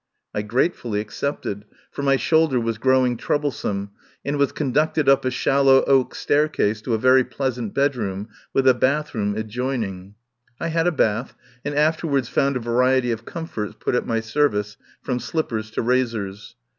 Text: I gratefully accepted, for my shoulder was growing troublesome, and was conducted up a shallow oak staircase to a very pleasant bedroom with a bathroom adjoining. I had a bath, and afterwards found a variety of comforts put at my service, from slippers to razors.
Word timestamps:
I 0.33 0.41
gratefully 0.41 0.99
accepted, 0.99 1.63
for 1.91 2.01
my 2.01 2.15
shoulder 2.15 2.59
was 2.59 2.79
growing 2.79 3.17
troublesome, 3.17 3.91
and 4.25 4.37
was 4.37 4.51
conducted 4.51 5.07
up 5.07 5.25
a 5.25 5.29
shallow 5.29 5.83
oak 5.83 6.15
staircase 6.15 6.81
to 6.81 6.95
a 6.95 6.97
very 6.97 7.23
pleasant 7.23 7.75
bedroom 7.75 8.29
with 8.51 8.67
a 8.67 8.73
bathroom 8.73 9.35
adjoining. 9.35 10.15
I 10.59 10.69
had 10.69 10.87
a 10.87 10.91
bath, 10.91 11.35
and 11.63 11.75
afterwards 11.75 12.29
found 12.29 12.57
a 12.57 12.59
variety 12.59 13.11
of 13.11 13.25
comforts 13.25 13.75
put 13.79 13.93
at 13.93 14.07
my 14.07 14.21
service, 14.21 14.75
from 15.03 15.19
slippers 15.19 15.69
to 15.69 15.83
razors. 15.83 16.55